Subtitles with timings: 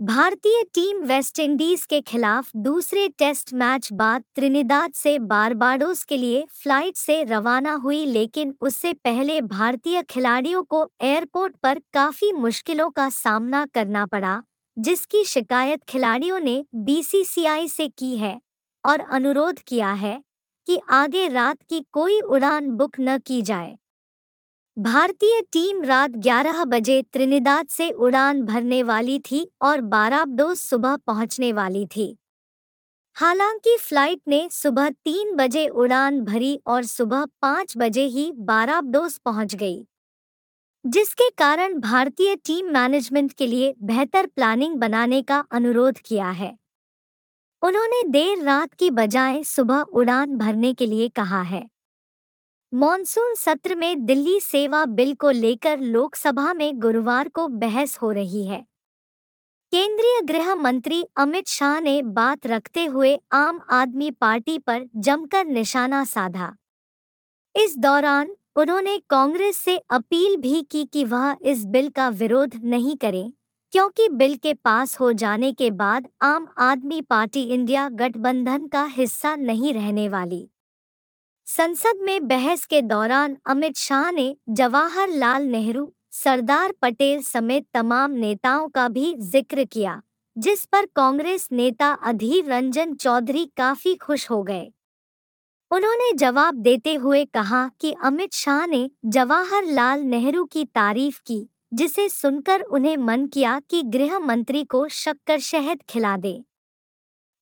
[0.00, 6.96] भारतीय team West Indies के खिलाफ दूसरे टेस्ट मैच बाद त्रिनिदाद से बारबाडोस के लिए फ़्लाइट
[6.96, 13.64] से रवाना हुई, लेकिन उससे पहले भारतीय खिलाड़ियों को एयरपोर्ट पर काफ़ी मुश्किलों का सामना
[13.66, 14.42] करना पड़ा,
[14.76, 18.38] जिसकी शिकायत खिलाड़ियों ने बीसीसीआई से की है
[18.84, 20.20] और अनुरोध किया है
[20.66, 23.76] कि आगे रात की कोई उड़ान बुक न की जाए।
[24.80, 31.52] भारतीय टीम रात 11 बजे त्रिनिदाद से उड़ान भरने वाली थी और बाराबडोस सुबह पहुँचने
[31.52, 32.18] वाली थी।
[33.16, 39.54] हालाँकि फ़्लाइट ने सुबह तीन बजे उड़ान भरी और सुबह पाँच बजे ही बाराबडोस पहुँच
[39.54, 39.86] गई।
[40.86, 46.58] जिसके कारण भारतीय टीम मैनेजमेंट के लिए बेहतर प्लानिंग बनाने का अनुरोध किया है।
[47.62, 51.79] उन्होंने देर रात की बजाय सुबह उड़ान भरने के लिए कहा है।
[52.72, 58.44] मॉनसून सत्र में दिल्ली सेवा बिल को लेकर लोकसभा में गुरुवार को बहस हो रही
[58.46, 58.60] है।
[59.72, 66.04] केंद्रीय गृह मंत्री अमित शाह ने बात रखते हुए आम आदमी पार्टी पर जमकर निशाना
[66.04, 66.52] साधा।
[67.54, 72.96] इस दौरान उन्होंने कांग्रेस से अपील भी की कि वह इस बिल का विरोध नहीं
[72.96, 73.32] करें,
[73.72, 79.36] क्योंकि बिल के पास हो जाने के बाद आम आदमी पार्टी इंडिया गठबंधन का हिस्सा
[79.36, 80.48] नहीं रहने वाली।
[81.50, 88.68] संसद में बहस के दौरान अमित शाह ने जवाहरलाल नेहरू, सरदार पटेल समेत तमाम नेताओं
[88.68, 90.00] का भी ज़िक्र किया,
[90.36, 94.70] जिस पर कांग्रेस नेता अधीर रंजन चौधरी काफ़ी खुश हो गए।
[95.70, 102.08] उन्होंने जवाब देते हुए कहा कि अमित शाह ने जवाहरलाल नेहरू की तारीफ़ की, जिसे
[102.08, 106.32] सुनकर उन्हें मन किया कि गृह मंत्री को शक्कर शहद खिला दे।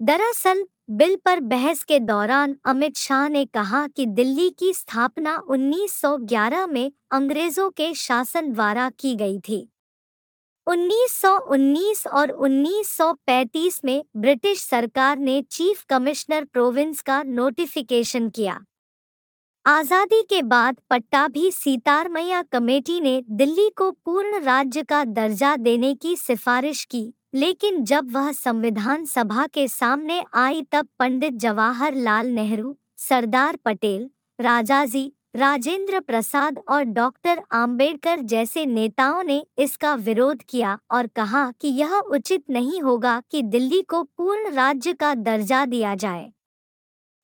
[0.00, 6.66] दरअसल बिल पर बहस के दौरान अमित शाह ने कहा कि दिल्ली की स्थापना 1911
[6.66, 9.68] में अंग्रेज़ों के शासन द्वारा की गई थी।
[10.66, 18.64] 1919 और 1935 में ब्रिटिश सरकार ने चीफ कमिश्नर प्रोविंस का नोटिफिकेशन किया।
[19.66, 26.16] आज़ादी के बाद पट्टाभी सीतारमैया कमेटी ने दिल्ली को पूर्ण राज्य का दर्जा देने की
[26.16, 33.56] सिफारिश की। लेकिन जब वह संविधान सभा के सामने आई तब पंडित जवाहरलाल नेहरू, सरदार
[33.56, 41.50] पटेल, राजाजी, राजेंद्र प्रसाद और डॉक्टर आम्बेडकर जैसे नेताओं ने इसका विरोध किया और कहा
[41.60, 46.30] कि यह उचित नहीं होगा कि दिल्ली को पूर्ण राज्य का दर्जा दिया जाए।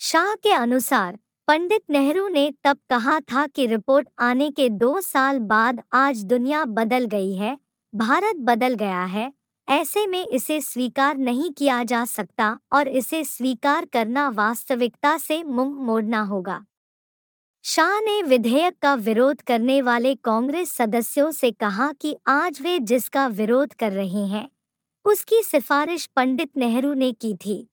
[0.00, 1.18] शाह के अनुसार,
[1.48, 6.64] पंडित नेहरू ने तब कहा था कि रिपोर्ट आने के दो साल बाद आज दुनिया
[6.64, 7.56] बदल गई है,
[7.92, 9.32] भारत बदल गया है
[9.68, 15.74] ऐसे में इसे स्वीकार नहीं किया जा सकता और इसे स्वीकार करना वास्तविकता से मुँह
[15.84, 16.64] मोड़ना होगा।
[17.64, 23.26] शाह ने विधेयक का विरोध करने वाले कांग्रेस सदस्यों से कहा कि आज वे जिसका
[23.26, 24.48] विरोध कर रहे हैं,
[25.04, 27.68] उसकी सिफारिश पंडित नेहरू ने की थी।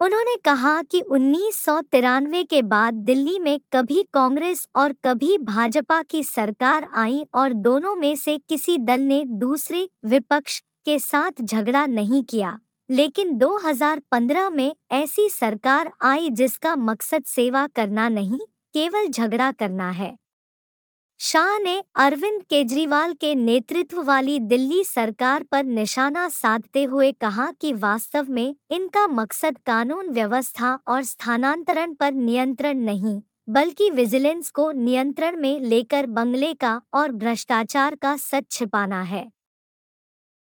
[0.00, 6.02] उन्होंने कहा कि उन्नीस सौ तिरानवे के बाद दिल्ली में कभी कांग्रेस और कभी भाजपा
[6.02, 11.86] की सरकार आई और दोनों में से किसी दल ने दूसरे विपक्ष के साथ झगड़ा
[11.86, 12.58] नहीं किया,
[12.90, 18.38] लेकिन 2015 में ऐसी सरकार आई जिसका मकसद सेवा करना नहीं,
[18.74, 20.16] केवल झगड़ा करना है।
[21.20, 27.72] शाह ने अरविंद केजरीवाल के नेतृत्व वाली दिल्ली सरकार पर निशाना साधते हुए कहा कि
[27.72, 35.36] वास्तव में इनका मकसद कानून व्यवस्था और स्थानांतरण पर नियंत्रण नहीं, बल्कि विजिलेंस को नियंत्रण
[35.36, 39.37] में लेकर बंगले का और भ्रष्टाचार का सच छिपाना है।